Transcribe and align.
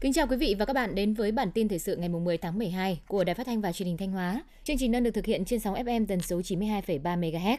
Kính 0.00 0.12
chào 0.12 0.26
quý 0.26 0.36
vị 0.36 0.56
và 0.58 0.64
các 0.64 0.72
bạn 0.72 0.94
đến 0.94 1.14
với 1.14 1.32
bản 1.32 1.50
tin 1.54 1.68
thời 1.68 1.78
sự 1.78 1.96
ngày 1.96 2.08
10 2.08 2.38
tháng 2.38 2.58
12 2.58 3.00
của 3.08 3.24
Đài 3.24 3.34
Phát 3.34 3.46
thanh 3.46 3.60
và 3.60 3.72
Truyền 3.72 3.86
hình 3.86 3.96
Thanh 3.96 4.12
Hóa. 4.12 4.42
Chương 4.64 4.78
trình 4.78 4.92
đang 4.92 5.02
được 5.02 5.10
thực 5.10 5.26
hiện 5.26 5.44
trên 5.44 5.60
sóng 5.60 5.74
FM 5.74 6.06
tần 6.06 6.20
số 6.20 6.40
92,3 6.40 7.20
MHz. 7.20 7.56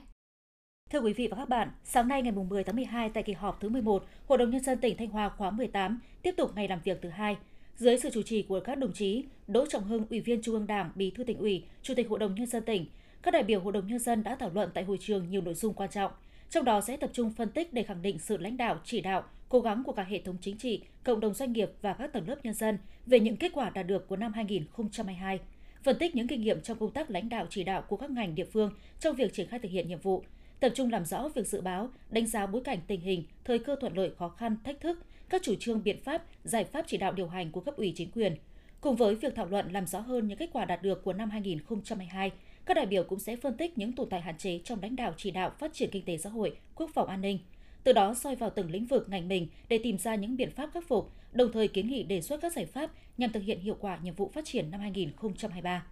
Thưa 0.92 1.00
quý 1.00 1.14
vị 1.14 1.28
và 1.28 1.38
các 1.38 1.50
bạn, 1.50 1.70
sáng 1.84 2.08
nay 2.08 2.22
ngày 2.22 2.32
10 2.32 2.64
tháng 2.64 2.76
12 2.76 3.10
tại 3.10 3.24
kỳ 3.24 3.34
họp 3.34 3.62
thứ 3.62 3.70
11, 3.70 4.06
Hội 4.28 4.38
đồng 4.38 4.50
Nhân 4.50 4.64
dân 4.64 4.78
tỉnh 4.78 4.98
Thanh 4.98 5.10
Hóa 5.10 5.30
khóa 5.30 5.52
18 5.52 6.00
tiếp 6.22 6.34
tục 6.38 6.52
ngày 6.56 6.68
làm 6.68 6.80
việc 6.84 7.00
thứ 7.02 7.10
hai. 7.10 7.38
Dưới 7.76 7.98
sự 7.98 8.10
chủ 8.14 8.22
trì 8.22 8.42
của 8.42 8.60
các 8.60 8.78
đồng 8.78 8.94
chí 8.94 9.24
Đỗ 9.48 9.66
Trọng 9.66 9.84
Hưng, 9.84 10.06
Ủy 10.10 10.20
viên 10.20 10.42
Trung 10.42 10.56
ương 10.56 10.68
Đảng, 10.68 10.92
Bí 10.96 11.12
thư 11.12 11.24
tỉnh 11.24 11.38
ủy, 11.38 11.64
Chủ 11.82 11.94
tịch 11.96 12.10
Hội 12.10 12.20
đồng 12.20 12.36
Nhân 12.36 12.48
dân 12.48 12.64
tỉnh, 12.64 12.86
các 13.24 13.32
đại 13.32 13.44
biểu 13.44 13.60
Hội 13.60 13.74
đồng 13.74 13.88
Nhân 13.88 14.00
dân 14.00 14.24
đã 14.24 14.36
thảo 14.36 14.50
luận 14.54 14.70
tại 14.74 14.84
hội 14.84 14.98
trường 15.02 15.30
nhiều 15.30 15.42
nội 15.42 15.54
dung 15.54 15.74
quan 15.74 15.90
trọng. 15.90 16.12
Trong 16.50 16.66
đó 16.66 16.82
sẽ 16.82 16.98
tập 16.98 17.10
trung 17.14 17.32
phân 17.32 17.50
tích 17.50 17.74
để 17.74 17.84
khẳng 17.84 18.02
định 18.02 18.20
sự 18.20 18.38
lãnh 18.38 18.58
đạo, 18.58 18.80
chỉ 18.84 19.02
đạo, 19.02 19.24
cố 19.50 19.60
gắng 19.60 19.84
của 19.84 19.92
cả 19.92 20.04
hệ 20.04 20.22
thống 20.22 20.38
chính 20.42 20.58
trị, 20.58 20.82
cộng 21.04 21.20
đồng 21.20 21.34
doanh 21.34 21.54
nghiệp 21.54 21.72
và 21.82 21.94
các 21.94 22.14
tầng 22.14 22.30
lớp 22.30 22.36
nhân 22.44 22.54
dân 22.54 22.78
về 23.06 23.20
những 23.20 23.38
kết 23.38 23.52
quả 23.54 23.70
đạt 23.70 23.88
được 23.88 24.08
của 24.08 24.16
năm 24.16 24.34
2022, 24.34 25.40
phân 25.84 25.98
tích 26.00 26.16
những 26.16 26.28
kinh 26.28 26.42
nghiệm 26.42 26.62
trong 26.62 26.80
công 26.80 26.92
tác 26.92 27.10
lãnh 27.10 27.30
đạo 27.30 27.46
chỉ 27.50 27.64
đạo 27.64 27.82
của 27.82 27.98
các 27.98 28.12
ngành 28.12 28.36
địa 28.36 28.46
phương 28.46 28.72
trong 29.00 29.16
việc 29.16 29.34
triển 29.34 29.48
khai 29.48 29.60
thực 29.60 29.72
hiện 29.72 29.88
nhiệm 29.88 30.00
vụ, 30.00 30.24
tập 30.60 30.72
trung 30.76 30.92
làm 30.92 31.06
rõ 31.06 31.30
việc 31.36 31.48
dự 31.48 31.62
báo, 31.62 31.90
đánh 32.10 32.28
giá 32.28 32.46
bối 32.46 32.62
cảnh 32.66 32.80
tình 32.88 33.02
hình, 33.02 33.24
thời 33.44 33.60
cơ 33.60 33.76
thuận 33.82 33.98
lợi 33.98 34.12
khó 34.18 34.30
khăn, 34.30 34.58
thách 34.64 34.80
thức, 34.80 35.00
các 35.30 35.42
chủ 35.44 35.56
trương 35.60 35.84
biện 35.84 36.00
pháp, 36.04 36.24
giải 36.44 36.64
pháp 36.64 36.86
chỉ 36.88 36.98
đạo 36.98 37.14
điều 37.14 37.28
hành 37.28 37.52
của 37.52 37.62
cấp 37.62 37.76
ủy 37.78 37.94
chính 37.96 38.12
quyền. 38.12 38.36
Cùng 38.82 38.96
với 38.96 39.16
việc 39.16 39.36
thảo 39.36 39.46
luận 39.46 39.72
làm 39.72 39.88
rõ 39.88 40.00
hơn 40.00 40.28
những 40.28 40.38
kết 40.38 40.50
quả 40.54 40.66
đạt 40.66 40.82
được 40.82 41.04
của 41.04 41.14
năm 41.14 41.30
2022, 41.30 42.32
các 42.66 42.74
đại 42.74 42.86
biểu 42.86 43.04
cũng 43.04 43.20
sẽ 43.20 43.36
phân 43.36 43.58
tích 43.58 43.78
những 43.78 43.94
tồn 43.94 44.10
tại 44.10 44.22
hạn 44.22 44.38
chế 44.38 44.60
trong 44.64 44.80
lãnh 44.82 44.96
đạo 44.96 45.14
chỉ 45.18 45.32
đạo 45.32 45.52
phát 45.60 45.74
triển 45.74 45.90
kinh 45.92 46.06
tế 46.06 46.18
xã 46.18 46.30
hội, 46.30 46.58
quốc 46.76 46.90
phòng 46.94 47.08
an 47.08 47.22
ninh, 47.22 47.40
từ 47.84 47.94
đó 47.94 48.14
soi 48.14 48.36
vào 48.36 48.50
từng 48.50 48.72
lĩnh 48.72 48.86
vực 48.86 49.10
ngành 49.10 49.28
mình 49.28 49.48
để 49.70 49.80
tìm 49.84 49.98
ra 49.98 50.16
những 50.16 50.38
biện 50.38 50.52
pháp 50.52 50.70
khắc 50.74 50.88
phục, 50.88 51.12
đồng 51.32 51.52
thời 51.52 51.68
kiến 51.68 51.88
nghị 51.88 52.04
đề 52.04 52.22
xuất 52.22 52.42
các 52.42 52.54
giải 52.54 52.66
pháp 52.66 52.92
nhằm 53.18 53.32
thực 53.32 53.44
hiện 53.44 53.60
hiệu 53.60 53.78
quả 53.80 54.00
nhiệm 54.04 54.16
vụ 54.16 54.32
phát 54.34 54.46
triển 54.46 54.72
năm 54.72 54.80
2023. 54.80 55.86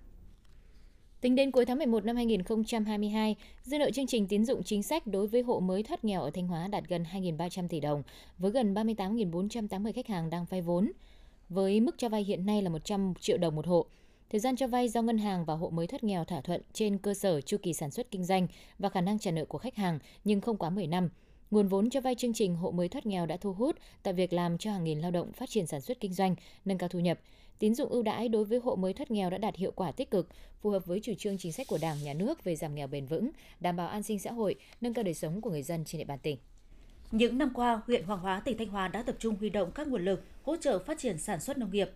Tính 1.21 1.35
đến 1.35 1.51
cuối 1.51 1.65
tháng 1.65 1.77
11 1.77 2.05
năm 2.05 2.15
2022, 2.15 3.35
dư 3.63 3.77
nợ 3.77 3.91
chương 3.91 4.07
trình 4.07 4.27
tín 4.27 4.45
dụng 4.45 4.63
chính 4.63 4.83
sách 4.83 5.07
đối 5.07 5.27
với 5.27 5.41
hộ 5.41 5.59
mới 5.59 5.83
thoát 5.83 6.05
nghèo 6.05 6.21
ở 6.21 6.31
Thanh 6.33 6.47
Hóa 6.47 6.67
đạt 6.67 6.83
gần 6.87 7.03
2.300 7.13 7.67
tỷ 7.67 7.79
đồng, 7.79 8.03
với 8.37 8.51
gần 8.51 8.73
38.480 8.73 9.93
khách 9.93 10.07
hàng 10.07 10.29
đang 10.29 10.45
vay 10.45 10.61
vốn. 10.61 10.91
Với 11.49 11.79
mức 11.79 11.95
cho 11.97 12.09
vay 12.09 12.23
hiện 12.23 12.45
nay 12.45 12.61
là 12.61 12.69
100 12.69 13.13
triệu 13.19 13.37
đồng 13.37 13.55
một 13.55 13.67
hộ, 13.67 13.85
Thời 14.29 14.39
gian 14.39 14.55
cho 14.55 14.67
vay 14.67 14.89
do 14.89 15.01
ngân 15.01 15.17
hàng 15.17 15.45
và 15.45 15.53
hộ 15.53 15.69
mới 15.69 15.87
thoát 15.87 16.03
nghèo 16.03 16.25
thỏa 16.25 16.41
thuận 16.41 16.61
trên 16.73 16.97
cơ 16.97 17.13
sở 17.13 17.41
chu 17.41 17.57
kỳ 17.63 17.73
sản 17.73 17.91
xuất 17.91 18.11
kinh 18.11 18.23
doanh 18.23 18.47
và 18.79 18.89
khả 18.89 19.01
năng 19.01 19.19
trả 19.19 19.31
nợ 19.31 19.45
của 19.45 19.57
khách 19.57 19.75
hàng 19.75 19.99
nhưng 20.23 20.41
không 20.41 20.57
quá 20.57 20.69
10 20.69 20.87
năm. 20.87 21.09
Nguồn 21.51 21.67
vốn 21.67 21.89
cho 21.89 22.01
vay 22.01 22.15
chương 22.15 22.33
trình 22.33 22.55
hộ 22.55 22.71
mới 22.71 22.89
thoát 22.89 23.05
nghèo 23.05 23.25
đã 23.25 23.37
thu 23.37 23.53
hút 23.53 23.75
tạo 24.03 24.13
việc 24.13 24.33
làm 24.33 24.57
cho 24.57 24.71
hàng 24.71 24.83
nghìn 24.83 24.99
lao 24.99 25.11
động 25.11 25.31
phát 25.31 25.49
triển 25.49 25.67
sản 25.67 25.81
xuất 25.81 25.99
kinh 25.99 26.13
doanh, 26.13 26.35
nâng 26.65 26.77
cao 26.77 26.89
thu 26.89 26.99
nhập. 26.99 27.19
Tín 27.59 27.75
dụng 27.75 27.89
ưu 27.89 28.03
đãi 28.03 28.29
đối 28.29 28.45
với 28.45 28.59
hộ 28.59 28.75
mới 28.75 28.93
thoát 28.93 29.11
nghèo 29.11 29.29
đã 29.29 29.37
đạt 29.37 29.55
hiệu 29.55 29.71
quả 29.75 29.91
tích 29.91 30.11
cực, 30.11 30.27
phù 30.61 30.69
hợp 30.69 30.85
với 30.85 30.99
chủ 31.03 31.13
trương 31.17 31.37
chính 31.37 31.51
sách 31.51 31.67
của 31.67 31.77
Đảng, 31.81 32.03
Nhà 32.03 32.13
nước 32.13 32.43
về 32.43 32.55
giảm 32.55 32.75
nghèo 32.75 32.87
bền 32.87 33.05
vững, 33.05 33.29
đảm 33.59 33.75
bảo 33.75 33.87
an 33.87 34.03
sinh 34.03 34.19
xã 34.19 34.31
hội, 34.31 34.55
nâng 34.81 34.93
cao 34.93 35.03
đời 35.03 35.13
sống 35.13 35.41
của 35.41 35.49
người 35.49 35.63
dân 35.63 35.85
trên 35.85 35.99
địa 35.99 36.05
bàn 36.05 36.19
tỉnh. 36.19 36.37
Những 37.11 37.37
năm 37.37 37.51
qua, 37.55 37.81
huyện 37.87 38.03
Hoàng 38.03 38.19
Hóa, 38.19 38.41
tỉnh 38.45 38.57
Thanh 38.57 38.69
Hóa 38.69 38.87
đã 38.87 39.01
tập 39.01 39.15
trung 39.19 39.35
huy 39.39 39.49
động 39.49 39.71
các 39.71 39.87
nguồn 39.87 40.05
lực 40.05 40.23
hỗ 40.43 40.57
trợ 40.57 40.79
phát 40.79 40.99
triển 40.99 41.17
sản 41.17 41.39
xuất 41.39 41.57
nông 41.57 41.71
nghiệp. 41.71 41.89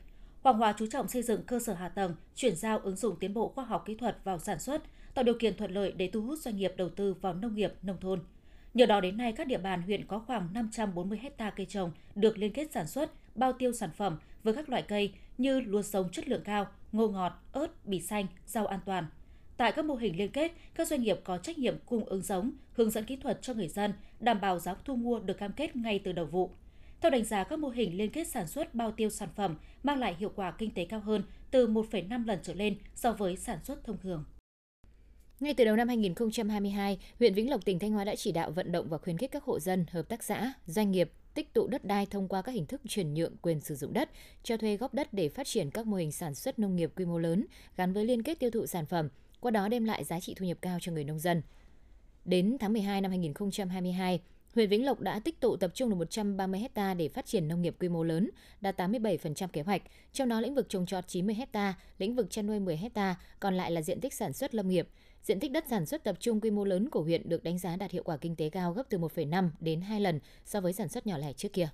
Hoàng 0.44 0.58
Hóa 0.58 0.73
chú 0.77 0.88
trọng 0.88 1.08
xây 1.08 1.22
dựng 1.22 1.44
cơ 1.44 1.59
sở 1.59 1.73
hạ 1.73 1.89
tầng, 1.89 2.16
chuyển 2.36 2.55
giao 2.55 2.80
ứng 2.80 2.95
dụng 2.95 3.16
tiến 3.19 3.33
bộ 3.33 3.49
khoa 3.55 3.66
học 3.66 3.83
kỹ 3.86 3.95
thuật 3.95 4.17
vào 4.23 4.39
sản 4.39 4.59
xuất, 4.59 4.83
tạo 5.13 5.23
điều 5.23 5.35
kiện 5.39 5.58
thuận 5.58 5.72
lợi 5.72 5.91
để 5.91 6.09
thu 6.13 6.22
hút 6.22 6.39
doanh 6.39 6.58
nghiệp 6.58 6.73
đầu 6.77 6.89
tư 6.89 7.13
vào 7.13 7.33
nông 7.33 7.55
nghiệp, 7.55 7.73
nông 7.81 8.00
thôn. 8.00 8.19
Nhờ 8.73 8.85
đó 8.85 9.02
đến 9.02 9.17
nay 9.17 9.31
các 9.31 9.47
địa 9.47 9.58
bàn 9.58 9.81
huyện 9.81 10.08
có 10.08 10.19
khoảng 10.19 10.53
540 10.53 11.19
hecta 11.22 11.50
cây 11.50 11.66
trồng 11.66 11.91
được 12.16 12.38
liên 12.38 12.53
kết 12.53 12.72
sản 12.72 12.88
xuất, 12.88 13.12
bao 13.35 13.53
tiêu 13.53 13.72
sản 13.73 13.90
phẩm 13.95 14.18
với 14.44 14.53
các 14.53 14.69
loại 14.69 14.81
cây 14.81 15.13
như 15.38 15.59
lúa 15.59 15.81
sống 15.81 16.09
chất 16.12 16.28
lượng 16.28 16.44
cao, 16.44 16.68
ngô 16.91 17.07
ngọt, 17.07 17.34
ớt, 17.51 17.85
bì 17.85 18.01
xanh, 18.01 18.28
rau 18.45 18.66
an 18.66 18.79
toàn. 18.85 19.06
Tại 19.57 19.72
các 19.72 19.85
mô 19.85 19.95
hình 19.95 20.18
liên 20.18 20.31
kết, 20.31 20.51
các 20.75 20.88
doanh 20.88 21.01
nghiệp 21.01 21.19
có 21.23 21.38
trách 21.38 21.57
nhiệm 21.57 21.75
cung 21.85 22.06
ứng 22.06 22.22
giống, 22.22 22.51
hướng 22.73 22.91
dẫn 22.91 23.06
kỹ 23.06 23.16
thuật 23.16 23.41
cho 23.41 23.53
người 23.53 23.68
dân, 23.68 23.94
đảm 24.19 24.41
bảo 24.41 24.59
giá 24.59 24.75
thu 24.85 24.95
mua 24.95 25.19
được 25.19 25.38
cam 25.38 25.51
kết 25.51 25.75
ngay 25.75 26.00
từ 26.03 26.12
đầu 26.12 26.25
vụ. 26.25 26.51
Theo 27.03 27.09
đánh 27.09 27.24
giá, 27.24 27.44
các 27.44 27.59
mô 27.59 27.69
hình 27.69 27.97
liên 27.97 28.09
kết 28.09 28.28
sản 28.28 28.47
xuất 28.47 28.75
bao 28.75 28.91
tiêu 28.91 29.09
sản 29.09 29.30
phẩm 29.36 29.58
mang 29.84 30.00
lại 30.00 30.16
hiệu 30.19 30.31
quả 30.36 30.52
kinh 30.52 30.74
tế 30.74 30.86
cao 30.86 31.00
hơn 31.00 31.24
từ 31.52 31.68
1,5 31.68 32.25
lần 32.25 32.40
trở 32.44 32.53
lên 32.53 32.78
so 32.96 33.14
với 33.14 33.38
sản 33.38 33.59
xuất 33.64 33.84
thông 33.84 33.97
thường. 33.97 34.25
Ngay 35.40 35.53
từ 35.53 35.66
đầu 35.66 35.75
năm 35.75 35.88
2022, 35.88 37.00
huyện 37.19 37.34
Vĩnh 37.34 37.50
Lộc 37.50 37.66
tỉnh 37.66 37.80
Thanh 37.80 37.92
Hóa 37.92 38.03
đã 38.03 38.16
chỉ 38.16 38.31
đạo 38.31 38.52
vận 38.52 38.72
động 38.72 38.90
và 38.90 38.97
khuyến 38.97 39.18
khích 39.18 39.31
các 39.31 39.44
hộ 39.44 39.59
dân, 39.59 39.86
hợp 39.92 40.09
tác 40.09 40.24
xã, 40.24 40.53
doanh 40.66 40.92
nghiệp 40.92 41.12
tích 41.34 41.53
tụ 41.53 41.68
đất 41.68 41.86
đai 41.86 42.06
thông 42.06 42.28
qua 42.28 42.42
các 42.42 42.52
hình 42.52 42.66
thức 42.66 42.81
chuyển 42.88 43.13
nhượng 43.13 43.38
quyền 43.42 43.59
sử 43.59 43.75
dụng 43.75 43.94
đất, 43.94 44.09
cho 44.44 44.58
thuê 44.58 44.78
góp 44.78 44.94
đất 44.94 45.13
để 45.13 45.30
phát 45.30 45.47
triển 45.47 45.72
các 45.72 45.88
mô 45.88 45.97
hình 45.97 46.12
sản 46.12 46.36
xuất 46.36 46.59
nông 46.59 46.75
nghiệp 46.75 46.92
quy 46.96 47.06
mô 47.06 47.18
lớn 47.18 47.46
gắn 47.78 47.94
với 47.94 48.06
liên 48.06 48.24
kết 48.24 48.40
tiêu 48.40 48.50
thụ 48.52 48.66
sản 48.66 48.86
phẩm, 48.86 49.09
qua 49.40 49.52
đó 49.52 49.68
đem 49.68 49.86
lại 49.86 50.03
giá 50.03 50.19
trị 50.19 50.34
thu 50.34 50.46
nhập 50.46 50.58
cao 50.62 50.78
cho 50.81 50.92
người 50.92 51.03
nông 51.03 51.19
dân. 51.19 51.42
Đến 52.25 52.58
tháng 52.59 52.74
12 52.74 53.02
năm 53.02 53.12
2022, 53.12 54.22
huyện 54.56 54.69
Vĩnh 54.69 54.86
Lộc 54.86 55.00
đã 55.00 55.19
tích 55.19 55.40
tụ 55.40 55.56
tập 55.56 55.72
trung 55.74 55.90
được 55.90 55.96
130 55.96 56.59
hecta 56.59 56.94
để 56.94 57.09
phát 57.09 57.25
triển 57.25 57.47
nông 57.47 57.62
nghiệp 57.62 57.75
quy 57.80 57.90
mô 57.90 58.03
lớn, 58.03 58.30
đạt 58.62 58.80
87% 58.80 59.47
kế 59.47 59.62
hoạch, 59.62 59.81
trong 60.14 60.30
đó 60.30 60.41
lĩnh 60.41 60.56
vực 60.56 60.69
trồng 60.69 60.86
trọt 60.86 61.08
90 61.08 61.36
hecta, 61.36 61.74
lĩnh 61.97 62.16
vực 62.16 62.30
chăn 62.30 62.47
nuôi 62.47 62.59
10 62.59 62.78
hecta, 62.78 63.16
còn 63.40 63.56
lại 63.56 63.72
là 63.72 63.81
diện 63.81 64.02
tích 64.02 64.13
sản 64.13 64.34
xuất 64.34 64.56
lâm 64.56 64.68
nghiệp. 64.68 64.88
Diện 65.24 65.40
tích 65.40 65.52
đất 65.52 65.66
sản 65.69 65.86
xuất 65.86 66.03
tập 66.03 66.16
trung 66.19 66.42
quy 66.42 66.52
mô 66.52 66.66
lớn 66.66 66.90
của 66.90 67.02
huyện 67.02 67.30
được 67.30 67.44
đánh 67.44 67.58
giá 67.58 67.75
đạt 67.75 67.92
hiệu 67.92 68.03
quả 68.03 68.18
kinh 68.18 68.36
tế 68.36 68.50
cao 68.50 68.74
gấp 68.74 68.84
từ 68.90 68.97
1,5 68.97 69.50
đến 69.59 69.81
2 69.81 70.02
lần 70.02 70.19
so 70.46 70.62
với 70.62 70.74
sản 70.74 70.90
xuất 70.90 71.08
nhỏ 71.08 71.18
lẻ 71.18 71.34
trước 71.34 71.53
kia. 71.53 71.69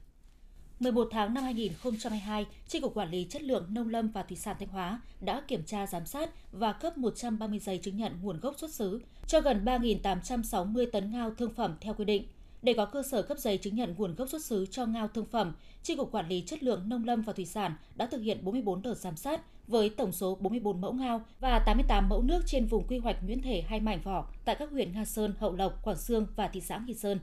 11 0.79 1.07
tháng 1.11 1.33
năm 1.33 1.43
2022, 1.43 2.45
tri 2.67 2.79
cục 2.79 2.93
Quản 2.93 3.11
lý 3.11 3.27
Chất 3.29 3.41
lượng 3.41 3.67
Nông 3.69 3.89
lâm 3.89 4.09
và 4.09 4.23
Thủy 4.23 4.37
sản 4.37 4.55
Thanh 4.59 4.69
Hóa 4.69 5.01
đã 5.21 5.41
kiểm 5.47 5.63
tra 5.63 5.87
giám 5.87 6.05
sát 6.05 6.29
và 6.51 6.73
cấp 6.73 6.97
130 6.97 7.59
giấy 7.59 7.77
chứng 7.77 7.97
nhận 7.97 8.13
nguồn 8.21 8.39
gốc 8.39 8.59
xuất 8.59 8.71
xứ 8.71 9.01
cho 9.27 9.41
gần 9.41 9.65
3.860 9.65 10.85
tấn 10.91 11.11
ngao 11.11 11.31
thương 11.35 11.53
phẩm 11.53 11.75
theo 11.81 11.93
quy 11.93 12.05
định. 12.05 12.27
Để 12.61 12.73
có 12.73 12.85
cơ 12.85 13.03
sở 13.03 13.21
cấp 13.21 13.37
giấy 13.37 13.57
chứng 13.57 13.75
nhận 13.75 13.95
nguồn 13.97 14.15
gốc 14.15 14.29
xuất 14.29 14.45
xứ 14.45 14.65
cho 14.71 14.85
ngao 14.85 15.07
thương 15.07 15.25
phẩm, 15.25 15.53
tri 15.83 15.95
cục 15.95 16.11
Quản 16.11 16.27
lý 16.27 16.41
Chất 16.41 16.63
lượng 16.63 16.89
Nông 16.89 17.05
lâm 17.05 17.21
và 17.21 17.33
Thủy 17.33 17.45
sản 17.45 17.75
đã 17.95 18.05
thực 18.05 18.21
hiện 18.21 18.39
44 18.43 18.81
đợt 18.81 18.93
giám 18.93 19.15
sát 19.15 19.41
với 19.67 19.89
tổng 19.89 20.11
số 20.11 20.35
44 20.35 20.81
mẫu 20.81 20.93
ngao 20.93 21.25
và 21.39 21.59
88 21.65 22.09
mẫu 22.09 22.21
nước 22.21 22.41
trên 22.45 22.65
vùng 22.65 22.87
quy 22.87 22.97
hoạch 22.97 23.23
Nguyễn 23.23 23.41
Thể 23.41 23.61
hai 23.61 23.79
mảnh 23.79 24.01
vỏ 24.03 24.27
tại 24.45 24.55
các 24.55 24.71
huyện 24.71 24.91
Nga 24.93 25.05
Sơn, 25.05 25.33
Hậu 25.39 25.55
Lộc, 25.55 25.83
Quảng 25.83 25.97
Sương 25.97 26.27
và 26.35 26.47
thị 26.47 26.61
xã 26.61 26.83
Nghi 26.87 26.93
Sơn. 26.93 27.19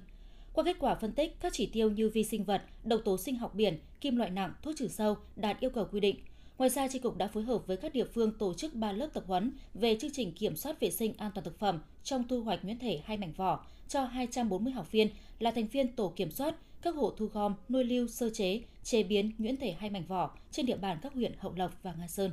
Qua 0.52 0.64
kết 0.64 0.76
quả 0.78 0.94
phân 0.94 1.12
tích, 1.12 1.41
các 1.41 1.53
chỉ 1.53 1.66
tiêu 1.66 1.91
như 1.91 2.08
vi 2.08 2.24
sinh 2.24 2.44
vật, 2.44 2.62
độc 2.84 3.00
tố 3.04 3.18
sinh 3.18 3.36
học 3.36 3.54
biển, 3.54 3.78
kim 4.00 4.16
loại 4.16 4.30
nặng, 4.30 4.53
thuốc 4.62 4.74
trừ 4.78 4.88
sâu 4.88 5.16
đạt 5.36 5.60
yêu 5.60 5.70
cầu 5.70 5.88
quy 5.92 6.00
định. 6.00 6.16
Ngoài 6.59 6.71
ra, 6.71 6.89
Tri 6.89 6.99
Cục 6.99 7.17
đã 7.17 7.28
phối 7.28 7.43
hợp 7.43 7.67
với 7.67 7.77
các 7.77 7.93
địa 7.93 8.05
phương 8.05 8.39
tổ 8.39 8.55
chức 8.55 8.75
3 8.75 8.93
lớp 8.93 9.09
tập 9.12 9.25
huấn 9.27 9.53
về 9.75 9.97
chương 10.00 10.11
trình 10.11 10.33
kiểm 10.33 10.56
soát 10.56 10.81
vệ 10.81 10.91
sinh 10.91 11.15
an 11.19 11.31
toàn 11.34 11.44
thực 11.44 11.59
phẩm 11.59 11.81
trong 12.05 12.28
thu 12.28 12.43
hoạch 12.43 12.65
nhuyễn 12.65 12.78
thể 12.78 13.00
hai 13.05 13.17
mảnh 13.17 13.33
vỏ 13.33 13.65
cho 13.89 14.05
240 14.05 14.72
học 14.72 14.93
viên 14.93 15.09
là 15.39 15.50
thành 15.50 15.66
viên 15.66 15.97
tổ 15.97 16.12
kiểm 16.16 16.31
soát 16.31 16.55
các 16.83 16.95
hộ 16.95 17.11
thu 17.11 17.27
gom, 17.27 17.55
nuôi 17.69 17.84
lưu, 17.84 18.09
sơ 18.09 18.31
chế, 18.31 18.61
chế 18.83 19.03
biến 19.03 19.33
nhuyễn 19.39 19.56
thể 19.56 19.75
hai 19.78 19.91
mảnh 19.91 20.05
vỏ 20.09 20.31
trên 20.50 20.66
địa 20.66 20.77
bàn 20.77 20.99
các 21.03 21.15
huyện 21.15 21.33
Hậu 21.39 21.55
Lộc 21.56 21.83
và 21.83 21.95
Nga 21.99 22.09
Sơn. 22.09 22.31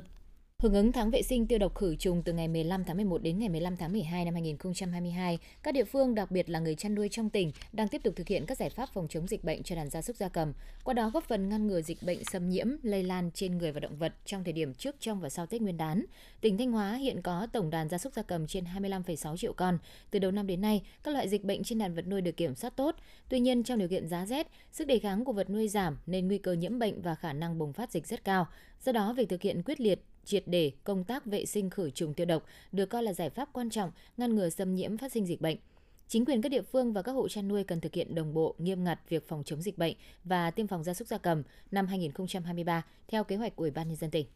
Hưởng 0.64 0.74
ứng 0.74 0.92
tháng 0.92 1.10
vệ 1.10 1.22
sinh 1.22 1.46
tiêu 1.46 1.58
độc 1.58 1.74
khử 1.74 1.96
trùng 1.96 2.22
từ 2.22 2.32
ngày 2.32 2.48
15 2.48 2.84
tháng 2.84 2.96
11 2.96 3.22
đến 3.22 3.38
ngày 3.38 3.48
15 3.48 3.76
tháng 3.76 3.92
12 3.92 4.24
năm 4.24 4.34
2022, 4.34 5.38
các 5.62 5.74
địa 5.74 5.84
phương, 5.84 6.14
đặc 6.14 6.30
biệt 6.30 6.50
là 6.50 6.58
người 6.60 6.74
chăn 6.74 6.94
nuôi 6.94 7.08
trong 7.08 7.30
tỉnh, 7.30 7.52
đang 7.72 7.88
tiếp 7.88 8.02
tục 8.04 8.14
thực 8.16 8.28
hiện 8.28 8.46
các 8.46 8.58
giải 8.58 8.70
pháp 8.70 8.88
phòng 8.92 9.08
chống 9.08 9.26
dịch 9.26 9.44
bệnh 9.44 9.62
cho 9.62 9.76
đàn 9.76 9.90
gia 9.90 10.02
súc 10.02 10.16
gia 10.16 10.28
cầm, 10.28 10.52
qua 10.84 10.94
đó 10.94 11.10
góp 11.10 11.24
phần 11.24 11.48
ngăn 11.48 11.66
ngừa 11.66 11.80
dịch 11.80 12.02
bệnh 12.02 12.24
xâm 12.24 12.48
nhiễm, 12.48 12.66
lây 12.82 13.02
lan 13.02 13.30
trên 13.34 13.58
người 13.58 13.72
và 13.72 13.80
động 13.80 13.96
vật 13.96 14.12
trong 14.24 14.44
thời 14.44 14.52
điểm 14.52 14.74
trước, 14.74 14.96
trong 15.00 15.20
và 15.20 15.28
sau 15.28 15.46
Tết 15.46 15.62
Nguyên 15.62 15.76
đán. 15.76 16.04
Tỉnh 16.40 16.58
Thanh 16.58 16.72
Hóa 16.72 16.94
hiện 16.94 17.22
có 17.22 17.46
tổng 17.52 17.70
đàn 17.70 17.88
gia 17.88 17.98
súc 17.98 18.12
gia 18.12 18.22
cầm 18.22 18.46
trên 18.46 18.64
25,6 18.64 19.36
triệu 19.36 19.52
con. 19.52 19.78
Từ 20.10 20.18
đầu 20.18 20.30
năm 20.30 20.46
đến 20.46 20.60
nay, 20.60 20.82
các 21.02 21.14
loại 21.14 21.28
dịch 21.28 21.44
bệnh 21.44 21.64
trên 21.64 21.78
đàn 21.78 21.94
vật 21.94 22.06
nuôi 22.06 22.20
được 22.20 22.36
kiểm 22.36 22.54
soát 22.54 22.76
tốt. 22.76 22.96
Tuy 23.28 23.40
nhiên, 23.40 23.62
trong 23.62 23.78
điều 23.78 23.88
kiện 23.88 24.08
giá 24.08 24.26
rét, 24.26 24.46
sức 24.72 24.86
đề 24.86 24.98
kháng 24.98 25.24
của 25.24 25.32
vật 25.32 25.50
nuôi 25.50 25.68
giảm 25.68 25.98
nên 26.06 26.28
nguy 26.28 26.38
cơ 26.38 26.52
nhiễm 26.52 26.78
bệnh 26.78 27.02
và 27.02 27.14
khả 27.14 27.32
năng 27.32 27.58
bùng 27.58 27.72
phát 27.72 27.90
dịch 27.90 28.06
rất 28.06 28.24
cao. 28.24 28.46
Do 28.84 28.92
đó, 28.92 29.12
việc 29.12 29.28
thực 29.28 29.42
hiện 29.42 29.62
quyết 29.62 29.80
liệt 29.80 30.00
triệt 30.24 30.42
để 30.46 30.72
công 30.84 31.04
tác 31.04 31.26
vệ 31.26 31.46
sinh 31.46 31.70
khử 31.70 31.90
trùng 31.90 32.14
tiêu 32.14 32.26
độc 32.26 32.44
được 32.72 32.86
coi 32.86 33.02
là 33.02 33.12
giải 33.12 33.30
pháp 33.30 33.48
quan 33.52 33.70
trọng 33.70 33.90
ngăn 34.16 34.34
ngừa 34.34 34.48
xâm 34.48 34.74
nhiễm 34.74 34.98
phát 34.98 35.12
sinh 35.12 35.26
dịch 35.26 35.40
bệnh. 35.40 35.56
Chính 36.08 36.24
quyền 36.24 36.42
các 36.42 36.48
địa 36.48 36.62
phương 36.62 36.92
và 36.92 37.02
các 37.02 37.12
hộ 37.12 37.28
chăn 37.28 37.48
nuôi 37.48 37.64
cần 37.64 37.80
thực 37.80 37.94
hiện 37.94 38.14
đồng 38.14 38.34
bộ, 38.34 38.54
nghiêm 38.58 38.84
ngặt 38.84 39.00
việc 39.08 39.28
phòng 39.28 39.42
chống 39.44 39.62
dịch 39.62 39.78
bệnh 39.78 39.96
và 40.24 40.50
tiêm 40.50 40.66
phòng 40.66 40.84
gia 40.84 40.94
súc 40.94 41.08
gia 41.08 41.18
cầm 41.18 41.42
năm 41.70 41.86
2023 41.86 42.82
theo 43.08 43.24
kế 43.24 43.36
hoạch 43.36 43.56
của 43.56 43.62
Ủy 43.64 43.70
ban 43.70 43.88
nhân 43.88 43.96
dân 43.96 44.10
tỉnh. 44.10 44.26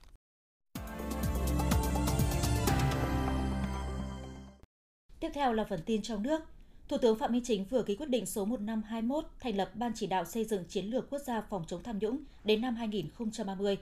Tiếp 5.20 5.30
theo 5.34 5.52
là 5.52 5.64
phần 5.64 5.80
tin 5.86 6.02
trong 6.02 6.22
nước. 6.22 6.42
Thủ 6.88 6.96
tướng 6.98 7.18
Phạm 7.18 7.32
Minh 7.32 7.42
Chính 7.44 7.64
vừa 7.64 7.82
ký 7.82 7.96
quyết 7.96 8.08
định 8.08 8.26
số 8.26 8.44
1521 8.44 9.24
thành 9.40 9.56
lập 9.56 9.70
Ban 9.74 9.92
chỉ 9.94 10.06
đạo 10.06 10.24
xây 10.24 10.44
dựng 10.44 10.64
chiến 10.68 10.86
lược 10.86 11.10
quốc 11.10 11.18
gia 11.18 11.40
phòng 11.40 11.64
chống 11.66 11.82
tham 11.82 11.98
nhũng 11.98 12.18
đến 12.44 12.60
năm 12.60 12.74
2030 12.74 13.78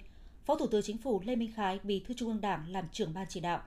Phó 0.46 0.56
Thủ 0.56 0.66
tướng 0.66 0.82
Chính 0.82 0.98
phủ 0.98 1.20
Lê 1.24 1.36
Minh 1.36 1.52
Khái, 1.54 1.80
Bí 1.82 2.00
thư 2.00 2.14
Trung 2.14 2.28
ương 2.28 2.40
Đảng 2.40 2.68
làm 2.68 2.84
trưởng 2.92 3.14
ban 3.14 3.26
chỉ 3.28 3.40
đạo. 3.40 3.62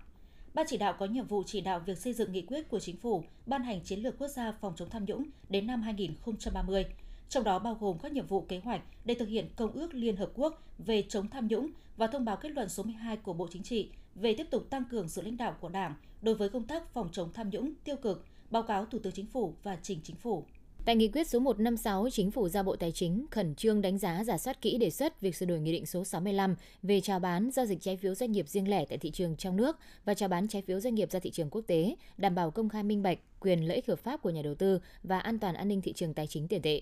Ban 0.54 0.66
chỉ 0.70 0.78
đạo 0.78 0.96
có 1.00 1.06
nhiệm 1.06 1.28
vụ 1.28 1.44
chỉ 1.46 1.62
đạo 1.62 1.80
việc 1.80 1.98
xây 1.98 2.14
dựng 2.14 2.31
nghị 2.31 2.42
quyết 2.42 2.70
của 2.70 2.80
chính 2.80 2.98
phủ 2.98 3.24
ban 3.46 3.64
hành 3.64 3.81
chiến 3.84 4.00
lược 4.00 4.18
quốc 4.18 4.28
gia 4.28 4.52
phòng 4.52 4.74
chống 4.76 4.90
tham 4.90 5.06
nhũng 5.06 5.24
đến 5.50 5.68
năm 5.68 5.81
2030, 5.81 6.86
trong 7.30 7.44
đó 7.44 7.60
bao 7.60 7.78
gồm 7.80 7.98
các 8.00 8.12
nhiệm 8.12 8.28
vụ 8.28 8.42
kế 8.42 8.60
hoạch 8.60 8.81
để 9.06 9.14
thực 9.14 9.30
hiện 9.30 9.50
Công 9.56 9.72
ước 9.72 9.94
Liên 9.94 10.16
Hợp 10.16 10.31
Quốc 10.34 10.64
về 10.78 11.04
chống 11.10 11.28
tham 11.28 11.48
nhũng 11.48 11.70
và 11.98 12.08
thông 12.08 12.26
báo 12.26 12.38
kết 12.38 12.50
luận 12.50 12.70
số 12.70 12.84
12 12.84 13.18
của 13.18 13.34
Bộ 13.34 13.48
Chính 13.52 13.64
trị 13.64 13.90
về 14.16 14.34
tiếp 14.38 14.48
tục 14.52 14.70
tăng 14.70 14.84
cường 14.92 15.10
sự 15.10 15.22
lãnh 15.22 15.38
đạo 15.38 15.56
của 15.60 15.70
Đảng 15.70 15.94
đối 16.22 16.36
với 16.36 16.50
công 16.50 16.68
tác 16.68 16.94
phòng 16.94 17.10
chống 17.12 17.34
tham 17.34 17.50
nhũng 17.50 17.74
tiêu 17.84 17.96
cực, 17.96 18.25
báo 18.50 18.64
cáo 18.64 18.86
Thủ 18.86 19.00
tướng 19.00 19.14
Chính 19.14 19.25
phủ 19.25 19.54
và 19.64 19.78
trình 19.82 20.00
Chính 20.04 20.16
phủ. 20.16 20.46
Tại 20.86 20.96
nghị 20.96 21.08
quyết 21.08 21.28
số 21.28 21.40
156, 21.40 22.10
Chính 22.12 22.31
phủ 22.31 22.50
giao 22.50 22.64
Bộ 22.64 22.76
Tài 22.76 22.92
chính 22.92 23.26
khẩn 23.31 23.56
trương 23.56 23.81
đánh 23.81 23.98
giá 23.98 24.24
giả 24.24 24.38
soát 24.38 24.62
kỹ 24.62 24.78
đề 24.78 24.90
xuất 24.90 25.22
việc 25.22 25.36
sửa 25.36 25.46
đổi 25.46 25.60
Nghị 25.60 25.72
định 25.72 25.86
số 25.86 26.04
65 26.04 26.56
về 26.84 27.02
chào 27.02 27.20
bán 27.20 27.52
giao 27.52 27.66
dịch 27.66 27.81
trái 27.81 27.98
phiếu 27.98 28.16
doanh 28.16 28.31
nghiệp 28.31 28.50
riêng 28.50 28.70
lẻ 28.70 28.86
tại 28.86 28.98
thị 28.98 29.12
trường 29.12 29.36
trong 29.36 29.58
nước 29.58 29.78
và 30.06 30.14
chào 30.14 30.30
bán 30.30 30.48
trái 30.48 30.62
phiếu 30.62 30.80
doanh 30.80 30.96
nghiệp 30.96 31.12
ra 31.12 31.20
thị 31.20 31.31
trường 31.31 31.50
quốc 31.50 31.62
tế, 31.68 31.96
đảm 32.18 32.36
bảo 32.36 32.52
công 32.52 32.70
khai 32.70 32.84
minh 32.84 33.04
bạch, 33.04 33.20
quyền 33.40 33.68
lợi 33.68 33.76
ích 33.76 33.88
hợp 33.88 34.00
pháp 34.00 34.22
của 34.22 34.30
nhà 34.30 34.42
đầu 34.42 34.56
tư 34.56 34.80
và 35.04 35.20
an 35.20 35.40
toàn 35.40 35.56
an 35.56 35.68
ninh 35.68 35.81
thị 35.81 35.94
trường 35.94 36.14
tài 36.14 36.28
chính 36.28 36.48
tiền 36.48 36.62
tệ. 36.62 36.82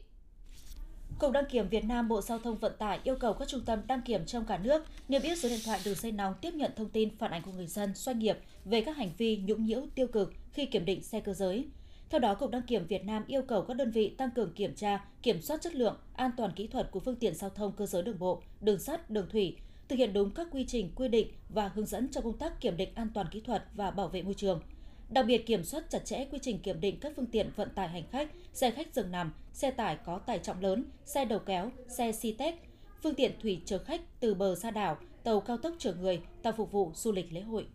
Cục 1.19 1.31
đăng 1.31 1.45
kiểm 1.45 1.69
Việt 1.69 1.83
Nam 1.85 2.07
Bộ 2.07 2.21
Giao 2.21 2.39
thông 2.39 2.57
Vận 2.57 2.73
tải 2.79 2.99
yêu 3.03 3.15
cầu 3.19 3.33
các 3.33 3.47
trung 3.47 3.61
tâm 3.65 3.79
đăng 3.87 4.01
kiểm 4.01 4.25
trong 4.25 4.45
cả 4.45 4.57
nước 4.57 4.85
niêm 5.07 5.21
yết 5.21 5.37
số 5.37 5.49
điện 5.49 5.59
thoại 5.65 5.79
đường 5.85 5.95
dây 5.95 6.11
nóng 6.11 6.33
tiếp 6.41 6.53
nhận 6.53 6.71
thông 6.75 6.89
tin 6.89 7.17
phản 7.17 7.31
ánh 7.31 7.41
của 7.41 7.51
người 7.51 7.67
dân, 7.67 7.95
doanh 7.95 8.19
nghiệp 8.19 8.37
về 8.65 8.81
các 8.81 8.97
hành 8.97 9.11
vi 9.17 9.37
nhũng 9.37 9.65
nhiễu 9.65 9.81
tiêu 9.95 10.07
cực 10.07 10.33
khi 10.53 10.65
kiểm 10.65 10.85
định 10.85 11.03
xe 11.03 11.19
cơ 11.19 11.33
giới. 11.33 11.65
Theo 12.09 12.19
đó, 12.19 12.35
Cục 12.35 12.51
Đăng 12.51 12.61
kiểm 12.61 12.87
Việt 12.87 13.05
Nam 13.05 13.23
yêu 13.27 13.41
cầu 13.41 13.61
các 13.61 13.73
đơn 13.73 13.91
vị 13.91 14.09
tăng 14.17 14.31
cường 14.31 14.53
kiểm 14.53 14.75
tra, 14.75 15.05
kiểm 15.23 15.41
soát 15.41 15.61
chất 15.61 15.75
lượng, 15.75 15.97
an 16.13 16.31
toàn 16.37 16.51
kỹ 16.55 16.67
thuật 16.67 16.91
của 16.91 16.99
phương 16.99 17.15
tiện 17.15 17.35
giao 17.35 17.49
thông 17.49 17.71
cơ 17.71 17.85
giới 17.85 18.03
đường 18.03 18.19
bộ, 18.19 18.41
đường 18.61 18.79
sắt, 18.79 19.09
đường 19.09 19.29
thủy, 19.29 19.57
thực 19.87 19.95
hiện 19.95 20.13
đúng 20.13 20.31
các 20.31 20.47
quy 20.51 20.65
trình, 20.67 20.91
quy 20.95 21.07
định 21.07 21.27
và 21.49 21.71
hướng 21.75 21.85
dẫn 21.85 22.07
trong 22.11 22.23
công 22.23 22.37
tác 22.37 22.61
kiểm 22.61 22.77
định 22.77 22.89
an 22.95 23.09
toàn 23.13 23.27
kỹ 23.31 23.41
thuật 23.41 23.63
và 23.75 23.91
bảo 23.91 24.07
vệ 24.07 24.21
môi 24.21 24.33
trường. 24.33 24.61
Đặc 25.09 25.25
biệt 25.25 25.45
kiểm 25.45 25.63
soát 25.63 25.83
chặt 25.89 26.05
chẽ 26.05 26.25
quy 26.31 26.39
trình 26.41 26.59
kiểm 26.59 26.81
định 26.81 26.99
các 26.99 27.13
phương 27.15 27.25
tiện 27.25 27.49
vận 27.55 27.69
tải 27.69 27.87
hành 27.87 28.03
khách, 28.11 28.29
xe 28.53 28.71
khách 28.71 28.93
dừng 28.93 29.11
nằm, 29.11 29.33
xe 29.53 29.71
tải 29.71 29.97
có 30.05 30.19
tải 30.19 30.39
trọng 30.39 30.61
lớn, 30.61 30.85
xe 31.05 31.25
đầu 31.25 31.39
kéo, 31.39 31.71
xe 31.87 32.11
si-tech, 32.11 32.53
phương 33.03 33.15
tiện 33.15 33.31
thủy 33.41 33.61
chở 33.65 33.77
khách 33.77 34.01
từ 34.19 34.33
bờ 34.33 34.55
ra 34.55 34.71
đảo, 34.71 34.97
tàu 35.23 35.41
cao 35.41 35.57
tốc 35.57 35.73
chở 35.79 35.93
người, 35.93 36.21
tàu 36.43 36.53
phục 36.53 36.71
vụ 36.71 36.91
du 36.95 37.11
lịch 37.11 37.33
lễ 37.33 37.41
hội. 37.41 37.65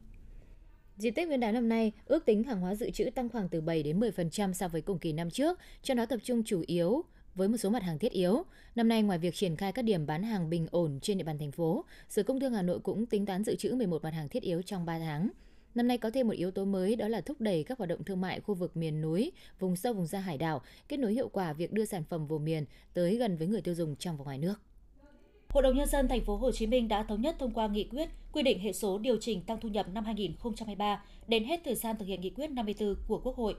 Dịp 0.96 1.10
Tết 1.10 1.28
Nguyên 1.28 1.40
đán 1.40 1.54
năm 1.54 1.68
nay, 1.68 1.92
ước 2.06 2.24
tính 2.24 2.42
hàng 2.42 2.60
hóa 2.60 2.74
dự 2.74 2.90
trữ 2.90 3.10
tăng 3.10 3.28
khoảng 3.28 3.48
từ 3.48 3.60
7 3.60 3.82
đến 3.82 4.00
10% 4.00 4.52
so 4.52 4.68
với 4.68 4.82
cùng 4.82 4.98
kỳ 4.98 5.12
năm 5.12 5.30
trước, 5.30 5.58
trong 5.82 5.96
đó 5.96 6.06
tập 6.06 6.20
trung 6.24 6.42
chủ 6.44 6.62
yếu 6.66 7.04
với 7.34 7.48
một 7.48 7.56
số 7.56 7.70
mặt 7.70 7.82
hàng 7.82 7.98
thiết 7.98 8.12
yếu. 8.12 8.42
Năm 8.74 8.88
nay, 8.88 9.02
ngoài 9.02 9.18
việc 9.18 9.34
triển 9.34 9.56
khai 9.56 9.72
các 9.72 9.82
điểm 9.82 10.06
bán 10.06 10.22
hàng 10.22 10.50
bình 10.50 10.66
ổn 10.70 10.98
trên 11.02 11.18
địa 11.18 11.24
bàn 11.24 11.38
thành 11.38 11.52
phố, 11.52 11.84
Sở 12.08 12.22
Công 12.22 12.40
Thương 12.40 12.54
Hà 12.54 12.62
Nội 12.62 12.80
cũng 12.80 13.06
tính 13.06 13.26
toán 13.26 13.44
dự 13.44 13.56
trữ 13.56 13.74
11 13.74 14.02
mặt 14.02 14.14
hàng 14.14 14.28
thiết 14.28 14.42
yếu 14.42 14.62
trong 14.62 14.86
3 14.86 14.98
tháng. 14.98 15.28
Năm 15.74 15.88
nay 15.88 15.98
có 15.98 16.10
thêm 16.10 16.28
một 16.28 16.34
yếu 16.34 16.50
tố 16.50 16.64
mới 16.64 16.96
đó 16.96 17.08
là 17.08 17.20
thúc 17.20 17.40
đẩy 17.40 17.64
các 17.64 17.78
hoạt 17.78 17.88
động 17.88 18.04
thương 18.04 18.20
mại 18.20 18.40
khu 18.40 18.54
vực 18.54 18.76
miền 18.76 19.00
núi, 19.00 19.32
vùng 19.58 19.76
sâu 19.76 19.92
vùng 19.92 20.06
xa 20.06 20.20
hải 20.20 20.38
đảo, 20.38 20.62
kết 20.88 20.96
nối 20.96 21.12
hiệu 21.12 21.28
quả 21.28 21.52
việc 21.52 21.72
đưa 21.72 21.84
sản 21.84 22.04
phẩm 22.04 22.26
vùng 22.26 22.44
miền 22.44 22.64
tới 22.94 23.16
gần 23.16 23.36
với 23.36 23.46
người 23.46 23.60
tiêu 23.60 23.74
dùng 23.74 23.96
trong 23.96 24.16
và 24.16 24.24
ngoài 24.24 24.38
nước. 24.38 24.60
Hội 25.52 25.62
đồng 25.62 25.76
nhân 25.76 25.88
dân 25.88 26.08
thành 26.08 26.24
phố 26.24 26.36
Hồ 26.36 26.52
Chí 26.52 26.66
Minh 26.66 26.88
đã 26.88 27.02
thống 27.02 27.20
nhất 27.20 27.36
thông 27.38 27.50
qua 27.50 27.68
nghị 27.68 27.84
quyết 27.84 28.08
quy 28.32 28.42
định 28.42 28.58
hệ 28.58 28.72
số 28.72 28.98
điều 28.98 29.16
chỉnh 29.20 29.40
tăng 29.40 29.60
thu 29.60 29.68
nhập 29.68 29.86
năm 29.92 30.04
2023 30.04 31.02
đến 31.26 31.44
hết 31.44 31.60
thời 31.64 31.74
gian 31.74 31.96
thực 31.98 32.06
hiện 32.06 32.20
nghị 32.20 32.30
quyết 32.30 32.50
54 32.50 32.94
của 33.08 33.20
Quốc 33.24 33.36
hội. 33.36 33.56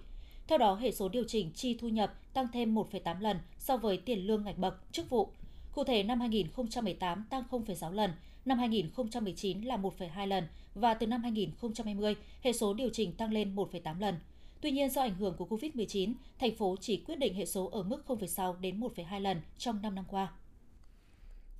Theo 0.48 0.58
đó, 0.58 0.76
hệ 0.76 0.92
số 0.92 1.10
điều 1.10 1.24
chỉnh 1.28 1.52
chi 1.56 1.78
thu 1.80 1.88
nhập 1.88 2.14
tăng 2.34 2.48
thêm 2.54 2.76
1,8 2.76 3.20
lần 3.20 3.38
so 3.60 3.78
với 3.78 3.98
tiền 3.98 4.28
lương 4.28 4.44
ngạch 4.44 4.58
bậc 4.58 4.92
chức 4.92 5.10
vụ. 5.10 5.30
Cụ 5.72 5.84
thể 5.84 6.04
năm 6.04 6.20
2018 6.20 7.26
tăng 7.30 7.44
0,6 7.52 7.92
lần, 7.92 8.12
năm 8.46 8.60
2019 8.60 9.62
là 9.62 9.78
1,2 9.78 10.28
lần 10.28 10.48
và 10.76 10.94
từ 10.94 11.08
năm 11.08 11.24
2020 11.24 12.16
hệ 12.42 12.54
số 12.54 12.74
điều 12.74 12.90
chỉnh 12.90 13.14
tăng 13.14 13.32
lên 13.32 13.56
1,8 13.56 14.00
lần. 14.00 14.16
Tuy 14.62 14.72
nhiên 14.72 14.90
do 14.90 15.02
ảnh 15.02 15.16
hưởng 15.16 15.36
của 15.38 15.48
Covid-19, 15.50 16.14
thành 16.40 16.56
phố 16.56 16.76
chỉ 16.82 16.98
quyết 16.98 17.20
định 17.20 17.34
hệ 17.34 17.46
số 17.46 17.66
ở 17.66 17.84
mức 17.84 18.04
0,6 18.08 18.60
đến 18.60 18.80
1,2 18.80 19.20
lần 19.20 19.42
trong 19.58 19.82
5 19.82 19.96
năm 19.96 20.06
qua. 20.08 20.32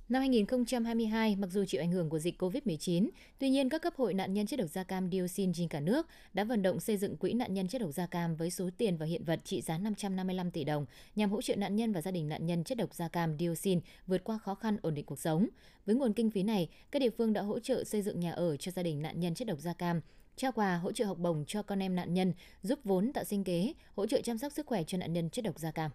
Năm 0.08 0.20
2022, 0.20 1.36
mặc 1.36 1.50
dù 1.50 1.64
chịu 1.64 1.80
ảnh 1.80 1.92
hưởng 1.92 2.08
của 2.08 2.18
dịch 2.18 2.42
COVID-19, 2.42 3.08
tuy 3.38 3.50
nhiên 3.50 3.68
các 3.68 3.82
cấp 3.82 3.94
hội 3.96 4.14
nạn 4.14 4.34
nhân 4.34 4.46
chất 4.46 4.58
độc 4.58 4.68
da 4.70 4.84
cam 4.84 5.10
dioxin 5.10 5.52
trên 5.52 5.68
cả 5.68 5.80
nước 5.80 6.06
đã 6.34 6.44
vận 6.44 6.62
động 6.62 6.80
xây 6.80 6.96
dựng 6.96 7.16
quỹ 7.16 7.32
nạn 7.32 7.54
nhân 7.54 7.68
chất 7.68 7.80
độc 7.80 7.90
da 7.92 8.06
cam 8.06 8.36
với 8.36 8.50
số 8.50 8.70
tiền 8.78 8.96
và 8.96 9.06
hiện 9.06 9.24
vật 9.24 9.40
trị 9.44 9.60
giá 9.62 9.78
555 9.78 10.50
tỷ 10.50 10.64
đồng 10.64 10.86
nhằm 11.16 11.30
hỗ 11.30 11.42
trợ 11.42 11.56
nạn 11.56 11.76
nhân 11.76 11.92
và 11.92 12.00
gia 12.00 12.10
đình 12.10 12.28
nạn 12.28 12.46
nhân 12.46 12.64
chất 12.64 12.78
độc 12.78 12.94
da 12.94 13.08
cam 13.08 13.38
dioxin 13.38 13.80
vượt 14.06 14.24
qua 14.24 14.38
khó 14.38 14.54
khăn 14.54 14.76
ổn 14.82 14.94
định 14.94 15.04
cuộc 15.04 15.18
sống. 15.18 15.48
Với 15.86 15.96
nguồn 15.96 16.12
kinh 16.12 16.30
phí 16.30 16.42
này, 16.42 16.68
các 16.90 16.98
địa 16.98 17.10
phương 17.10 17.32
đã 17.32 17.42
hỗ 17.42 17.58
trợ 17.58 17.84
xây 17.84 18.02
dựng 18.02 18.20
nhà 18.20 18.32
ở 18.32 18.56
cho 18.56 18.72
gia 18.72 18.82
đình 18.82 19.02
nạn 19.02 19.20
nhân 19.20 19.34
chất 19.34 19.48
độc 19.48 19.60
da 19.60 19.72
cam, 19.72 20.00
trao 20.36 20.52
quà 20.52 20.76
hỗ 20.76 20.92
trợ 20.92 21.04
học 21.04 21.18
bổng 21.18 21.44
cho 21.46 21.62
con 21.62 21.82
em 21.82 21.94
nạn 21.94 22.14
nhân, 22.14 22.32
giúp 22.62 22.78
vốn 22.84 23.12
tạo 23.12 23.24
sinh 23.24 23.44
kế, 23.44 23.72
hỗ 23.96 24.06
trợ 24.06 24.20
chăm 24.20 24.38
sóc 24.38 24.52
sức 24.52 24.66
khỏe 24.66 24.82
cho 24.86 24.98
nạn 24.98 25.12
nhân 25.12 25.30
chất 25.30 25.44
độc 25.44 25.58
da 25.58 25.70
cam. 25.70 25.90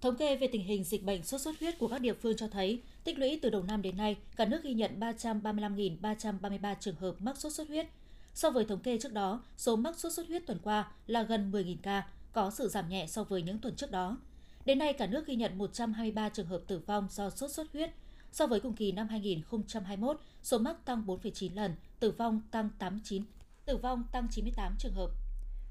Thống 0.00 0.16
kê 0.16 0.36
về 0.36 0.46
tình 0.46 0.64
hình 0.64 0.84
dịch 0.84 1.04
bệnh 1.04 1.24
sốt 1.24 1.40
xuất 1.40 1.60
huyết 1.60 1.78
của 1.78 1.88
các 1.88 2.00
địa 2.00 2.14
phương 2.14 2.36
cho 2.36 2.48
thấy, 2.48 2.82
tích 3.04 3.18
lũy 3.18 3.38
từ 3.42 3.50
đầu 3.50 3.62
năm 3.62 3.82
đến 3.82 3.96
nay, 3.96 4.16
cả 4.36 4.44
nước 4.44 4.62
ghi 4.62 4.74
nhận 4.74 5.00
335.333 5.00 6.74
trường 6.80 6.94
hợp 6.94 7.14
mắc 7.18 7.36
sốt 7.38 7.52
xuất 7.52 7.68
huyết. 7.68 7.86
So 8.34 8.50
với 8.50 8.64
thống 8.64 8.80
kê 8.80 8.98
trước 8.98 9.12
đó, 9.12 9.42
số 9.56 9.76
mắc 9.76 9.98
sốt 9.98 10.12
xuất 10.12 10.28
huyết 10.28 10.46
tuần 10.46 10.58
qua 10.62 10.92
là 11.06 11.22
gần 11.22 11.50
10.000 11.50 11.76
ca, 11.82 12.08
có 12.32 12.50
sự 12.50 12.68
giảm 12.68 12.88
nhẹ 12.88 13.06
so 13.06 13.24
với 13.24 13.42
những 13.42 13.58
tuần 13.58 13.76
trước 13.76 13.90
đó. 13.90 14.16
Đến 14.64 14.78
nay, 14.78 14.92
cả 14.92 15.06
nước 15.06 15.26
ghi 15.26 15.36
nhận 15.36 15.58
123 15.58 16.28
trường 16.28 16.46
hợp 16.46 16.60
tử 16.66 16.78
vong 16.86 17.08
do 17.10 17.30
sốt 17.30 17.50
xuất 17.50 17.72
huyết. 17.72 17.90
So 18.32 18.46
với 18.46 18.60
cùng 18.60 18.74
kỳ 18.74 18.92
năm 18.92 19.08
2021, 19.08 20.20
số 20.42 20.58
mắc 20.58 20.84
tăng 20.84 21.04
4,9 21.06 21.54
lần, 21.54 21.74
tử 22.00 22.10
vong 22.10 22.40
tăng 22.50 22.70
89, 22.78 23.22
tử 23.64 23.76
vong 23.76 24.04
tăng 24.12 24.28
98 24.30 24.74
trường 24.78 24.92
hợp. 24.92 25.10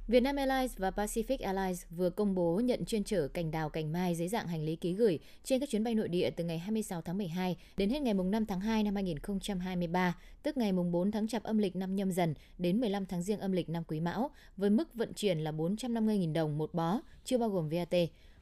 Vietnam 0.08 0.36
Airlines 0.36 0.78
và 0.78 0.90
Pacific 0.90 1.38
Airlines 1.44 1.86
vừa 1.90 2.10
công 2.10 2.36
bố 2.36 2.60
nhận 2.60 2.86
chuyên 2.86 3.04
trở 3.04 3.28
cành 3.28 3.52
đào 3.52 3.70
cành 3.70 3.92
mai 3.92 4.16
dưới 4.16 4.28
dạng 4.28 4.48
hành 4.48 4.64
lý 4.64 4.76
ký 4.76 4.94
gửi 4.94 5.20
trên 5.44 5.60
các 5.60 5.70
chuyến 5.70 5.84
bay 5.84 5.96
nội 5.96 6.08
địa 6.08 6.30
từ 6.30 6.44
ngày 6.44 6.60
26 6.60 7.02
tháng 7.02 7.18
12 7.18 7.58
đến 7.78 7.90
hết 7.90 8.02
ngày 8.02 8.14
5 8.14 8.46
tháng 8.46 8.60
2 8.60 8.84
năm 8.84 8.96
2023, 8.96 10.18
tức 10.44 10.58
ngày 10.58 10.72
4 10.72 11.12
tháng 11.12 11.28
Chạp 11.28 11.44
âm 11.44 11.58
lịch 11.58 11.76
năm 11.76 11.96
nhâm 11.96 12.12
dần 12.12 12.34
đến 12.58 12.80
15 12.80 13.06
tháng 13.06 13.24
Giêng 13.24 13.40
âm 13.40 13.52
lịch 13.52 13.70
năm 13.70 13.84
Quý 13.88 14.00
Mão, 14.00 14.32
với 14.58 14.70
mức 14.70 14.94
vận 14.94 15.14
chuyển 15.14 15.40
là 15.40 15.52
450.000 15.52 16.34
đồng 16.34 16.58
một 16.58 16.74
bó, 16.74 17.02
chưa 17.26 17.38
bao 17.38 17.50
gồm 17.50 17.70
VAT. 17.70 17.96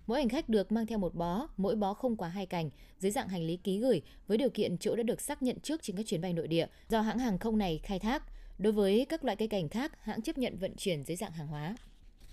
Mỗi 0.08 0.20
hành 0.20 0.30
khách 0.30 0.50
được 0.50 0.72
mang 0.72 0.86
theo 0.86 0.98
một 0.98 1.16
bó, 1.16 1.48
mỗi 1.58 1.76
bó 1.76 1.94
không 1.94 2.16
quá 2.16 2.30
hai 2.30 2.46
cành, 2.46 2.70
dưới 3.00 3.12
dạng 3.12 3.28
hành 3.28 3.44
lý 3.44 3.58
ký 3.58 3.80
gửi 3.80 4.02
với 4.28 4.38
điều 4.38 4.50
kiện 4.50 4.78
chỗ 4.78 4.96
đã 4.96 5.04
được 5.04 5.22
xác 5.22 5.42
nhận 5.42 5.60
trước 5.60 5.84
trên 5.84 5.96
các 5.96 6.06
chuyến 6.06 6.22
bay 6.22 6.34
nội 6.34 6.48
địa 6.48 6.68
do 6.90 7.02
hãng 7.02 7.20
hàng 7.20 7.40
không 7.40 7.58
này 7.58 7.80
khai 7.84 8.00
thác. 8.00 8.24
Đối 8.58 8.74
với 8.74 9.06
các 9.10 9.24
loại 9.24 9.36
cây 9.36 9.48
cảnh 9.48 9.70
khác, 9.70 9.92
hãng 10.04 10.22
chấp 10.22 10.38
nhận 10.38 10.58
vận 10.58 10.76
chuyển 10.78 11.04
dưới 11.04 11.18
dạng 11.18 11.32
hàng 11.32 11.48
hóa. 11.48 11.76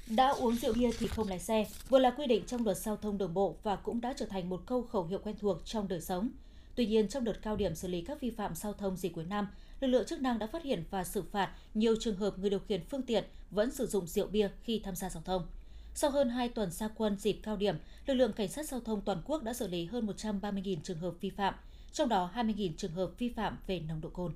Đã 0.07 0.29
uống 0.29 0.57
rượu 0.57 0.73
bia 0.73 0.91
thì 0.99 1.07
không 1.07 1.29
lái 1.29 1.39
xe, 1.39 1.67
vừa 1.89 1.99
là 1.99 2.11
quy 2.11 2.27
định 2.27 2.45
trong 2.47 2.65
luật 2.65 2.77
giao 2.77 2.97
thông 2.97 3.19
đường 3.19 3.35
bộ 3.35 3.57
và 3.63 3.77
cũng 3.77 4.01
đã 4.01 4.15
trở 4.17 4.27
thành 4.27 4.49
một 4.49 4.63
câu 4.67 4.83
khẩu 4.83 5.05
hiệu 5.05 5.19
quen 5.25 5.37
thuộc 5.41 5.65
trong 5.65 5.89
đời 5.89 6.01
sống. 6.01 6.31
Tuy 6.75 6.87
nhiên, 6.87 7.09
trong 7.09 7.25
đợt 7.25 7.43
cao 7.43 7.57
điểm 7.57 7.75
xử 7.75 7.89
lý 7.89 8.01
các 8.01 8.21
vi 8.21 8.31
phạm 8.31 8.55
giao 8.55 8.73
thông 8.73 8.97
dịp 8.97 9.09
cuối 9.09 9.25
năm, 9.25 9.49
lực 9.81 9.89
lượng 9.89 10.07
chức 10.07 10.21
năng 10.21 10.39
đã 10.39 10.47
phát 10.47 10.63
hiện 10.63 10.85
và 10.91 11.05
xử 11.05 11.23
phạt 11.23 11.51
nhiều 11.75 11.95
trường 12.01 12.17
hợp 12.17 12.39
người 12.39 12.51
điều 12.51 12.59
khiển 12.59 12.85
phương 12.85 13.03
tiện 13.03 13.25
vẫn 13.51 13.71
sử 13.71 13.87
dụng 13.87 14.07
rượu 14.07 14.27
bia 14.27 14.49
khi 14.63 14.81
tham 14.85 14.97
gia 14.97 15.11
giao 15.11 15.23
thông. 15.23 15.47
Sau 15.95 16.11
hơn 16.11 16.29
2 16.29 16.49
tuần 16.49 16.71
gia 16.71 16.89
quân 16.89 17.17
dịp 17.17 17.39
cao 17.43 17.57
điểm, 17.57 17.77
lực 18.07 18.15
lượng 18.15 18.33
cảnh 18.33 18.49
sát 18.49 18.69
giao 18.69 18.81
thông 18.81 19.01
toàn 19.01 19.23
quốc 19.25 19.43
đã 19.43 19.55
xử 19.55 19.69
lý 19.69 19.85
hơn 19.85 20.07
130.000 20.07 20.77
trường 20.83 20.99
hợp 20.99 21.15
vi 21.21 21.31
phạm, 21.31 21.55
trong 21.93 22.09
đó 22.09 22.31
20.000 22.35 22.73
trường 22.77 22.93
hợp 22.93 23.11
vi 23.19 23.29
phạm 23.29 23.59
về 23.67 23.81
nồng 23.81 24.01
độ 24.01 24.09
cồn. 24.09 24.35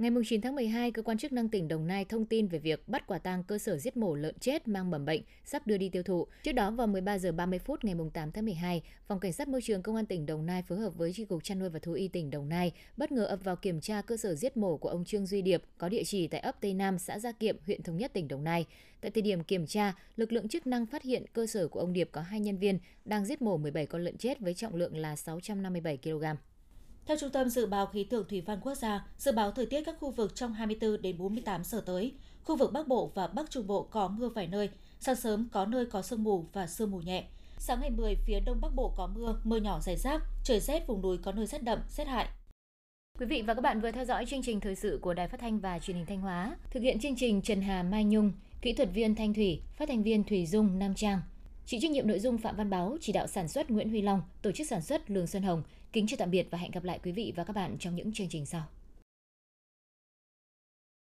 Ngày 0.00 0.10
9 0.26 0.40
tháng 0.40 0.54
12, 0.54 0.90
cơ 0.90 1.02
quan 1.02 1.18
chức 1.18 1.32
năng 1.32 1.48
tỉnh 1.48 1.68
Đồng 1.68 1.86
Nai 1.86 2.04
thông 2.04 2.24
tin 2.24 2.46
về 2.46 2.58
việc 2.58 2.88
bắt 2.88 3.06
quả 3.06 3.18
tang 3.18 3.44
cơ 3.44 3.58
sở 3.58 3.78
giết 3.78 3.96
mổ 3.96 4.14
lợn 4.14 4.38
chết 4.38 4.68
mang 4.68 4.90
mầm 4.90 5.04
bệnh 5.04 5.22
sắp 5.44 5.66
đưa 5.66 5.76
đi 5.76 5.88
tiêu 5.88 6.02
thụ. 6.02 6.26
Trước 6.42 6.52
đó 6.52 6.70
vào 6.70 6.86
13 6.86 7.18
giờ 7.18 7.32
30 7.32 7.58
phút 7.58 7.84
ngày 7.84 7.94
8 8.14 8.32
tháng 8.32 8.44
12, 8.44 8.82
Phòng 9.06 9.20
Cảnh 9.20 9.32
sát 9.32 9.48
Môi 9.48 9.62
trường 9.62 9.82
Công 9.82 9.96
an 9.96 10.06
tỉnh 10.06 10.26
Đồng 10.26 10.46
Nai 10.46 10.62
phối 10.62 10.78
hợp 10.78 10.94
với 10.96 11.12
Chi 11.12 11.24
cục 11.24 11.44
chăn 11.44 11.58
nuôi 11.58 11.68
và 11.68 11.78
thú 11.78 11.92
y 11.92 12.08
tỉnh 12.08 12.30
Đồng 12.30 12.48
Nai 12.48 12.72
bất 12.96 13.12
ngờ 13.12 13.24
ập 13.24 13.44
vào 13.44 13.56
kiểm 13.56 13.80
tra 13.80 14.02
cơ 14.02 14.16
sở 14.16 14.34
giết 14.34 14.56
mổ 14.56 14.76
của 14.76 14.88
ông 14.88 15.04
Trương 15.04 15.26
Duy 15.26 15.42
Điệp 15.42 15.62
có 15.78 15.88
địa 15.88 16.04
chỉ 16.04 16.28
tại 16.28 16.40
ấp 16.40 16.60
Tây 16.60 16.74
Nam, 16.74 16.98
xã 16.98 17.18
Gia 17.18 17.32
Kiệm, 17.32 17.56
huyện 17.66 17.82
Thống 17.82 17.96
Nhất, 17.96 18.12
tỉnh 18.12 18.28
Đồng 18.28 18.44
Nai. 18.44 18.66
Tại 19.00 19.10
thời 19.10 19.22
điểm 19.22 19.44
kiểm 19.44 19.66
tra, 19.66 19.94
lực 20.16 20.32
lượng 20.32 20.48
chức 20.48 20.66
năng 20.66 20.86
phát 20.86 21.02
hiện 21.02 21.24
cơ 21.32 21.46
sở 21.46 21.68
của 21.68 21.80
ông 21.80 21.92
Điệp 21.92 22.08
có 22.12 22.20
hai 22.20 22.40
nhân 22.40 22.58
viên 22.58 22.78
đang 23.04 23.24
giết 23.24 23.42
mổ 23.42 23.56
17 23.56 23.86
con 23.86 24.04
lợn 24.04 24.16
chết 24.16 24.40
với 24.40 24.54
trọng 24.54 24.74
lượng 24.74 24.96
là 24.96 25.16
657 25.16 25.96
kg. 25.96 26.24
Theo 27.10 27.16
Trung 27.16 27.30
tâm 27.30 27.48
Dự 27.48 27.66
báo 27.66 27.86
Khí 27.86 28.04
tượng 28.04 28.28
Thủy 28.28 28.40
văn 28.40 28.60
Quốc 28.60 28.74
gia, 28.74 29.06
dự 29.18 29.32
báo 29.32 29.50
thời 29.50 29.66
tiết 29.66 29.82
các 29.86 29.96
khu 30.00 30.10
vực 30.10 30.34
trong 30.34 30.52
24 30.52 31.02
đến 31.02 31.18
48 31.18 31.64
giờ 31.64 31.82
tới, 31.86 32.12
khu 32.44 32.56
vực 32.56 32.72
Bắc 32.72 32.88
Bộ 32.88 33.12
và 33.14 33.26
Bắc 33.26 33.50
Trung 33.50 33.66
Bộ 33.66 33.82
có 33.82 34.08
mưa 34.08 34.28
vài 34.28 34.46
nơi, 34.46 34.70
sáng 35.00 35.16
sớm 35.16 35.48
có 35.52 35.66
nơi 35.66 35.86
có 35.86 36.02
sương 36.02 36.24
mù 36.24 36.44
và 36.52 36.66
sương 36.66 36.90
mù 36.90 36.98
nhẹ. 36.98 37.24
Sáng 37.58 37.80
ngày 37.80 37.90
10, 37.90 38.14
phía 38.26 38.40
Đông 38.40 38.60
Bắc 38.60 38.74
Bộ 38.74 38.94
có 38.96 39.06
mưa, 39.06 39.40
mưa 39.44 39.56
nhỏ 39.56 39.80
rải 39.80 39.96
rác, 39.96 40.22
trời 40.44 40.60
rét 40.60 40.86
vùng 40.86 41.02
núi 41.02 41.18
có 41.18 41.32
nơi 41.32 41.46
rét 41.46 41.62
đậm, 41.62 41.78
rét 41.88 42.06
hại. 42.06 42.28
Quý 43.18 43.26
vị 43.26 43.42
và 43.42 43.54
các 43.54 43.60
bạn 43.60 43.80
vừa 43.80 43.90
theo 43.90 44.04
dõi 44.04 44.26
chương 44.26 44.42
trình 44.42 44.60
thời 44.60 44.76
sự 44.76 44.98
của 45.02 45.14
Đài 45.14 45.28
Phát 45.28 45.40
thanh 45.40 45.60
và 45.60 45.78
Truyền 45.78 45.96
hình 45.96 46.06
Thanh 46.06 46.20
Hóa. 46.20 46.56
Thực 46.70 46.82
hiện 46.82 47.00
chương 47.00 47.16
trình 47.16 47.42
Trần 47.42 47.62
Hà 47.62 47.82
Mai 47.82 48.04
Nhung, 48.04 48.32
kỹ 48.62 48.72
thuật 48.72 48.88
viên 48.94 49.14
Thanh 49.14 49.34
Thủy, 49.34 49.62
phát 49.76 49.88
thanh 49.88 50.02
viên 50.02 50.24
Thủy 50.24 50.46
Dung 50.46 50.78
Nam 50.78 50.94
Trang. 50.94 51.20
Chịu 51.66 51.80
trách 51.82 51.90
nhiệm 51.90 52.08
nội 52.08 52.18
dung 52.18 52.38
Phạm 52.38 52.56
Văn 52.56 52.70
Báo, 52.70 52.96
chỉ 53.00 53.12
đạo 53.12 53.26
sản 53.26 53.48
xuất 53.48 53.70
Nguyễn 53.70 53.88
Huy 53.88 54.02
Long, 54.02 54.22
tổ 54.42 54.52
chức 54.52 54.66
sản 54.66 54.82
xuất 54.82 55.10
Lương 55.10 55.26
Xuân 55.26 55.42
Hồng. 55.42 55.62
Kính 55.92 56.06
chào 56.06 56.16
tạm 56.16 56.30
biệt 56.30 56.46
và 56.50 56.58
hẹn 56.58 56.70
gặp 56.70 56.84
lại 56.84 57.00
quý 57.02 57.12
vị 57.12 57.32
và 57.36 57.44
các 57.44 57.56
bạn 57.56 57.76
trong 57.78 57.96
những 57.96 58.12
chương 58.12 58.28
trình 58.28 58.46
sau. 58.46 58.62